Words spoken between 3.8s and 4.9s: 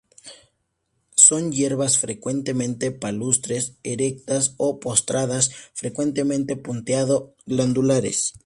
erectas o